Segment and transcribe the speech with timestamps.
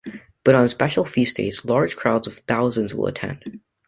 [0.43, 3.59] But on special feast days, large crowds of thousands will attend.